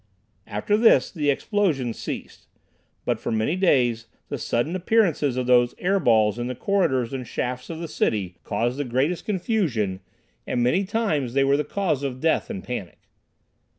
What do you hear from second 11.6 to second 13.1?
cause of death and panic.